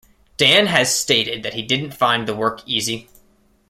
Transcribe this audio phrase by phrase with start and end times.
[0.37, 3.07] Dan has stated that he didn't find the work easy.